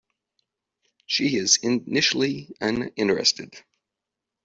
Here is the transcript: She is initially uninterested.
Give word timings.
She 1.05 1.37
is 1.37 1.57
initially 1.57 2.55
uninterested. 2.59 3.55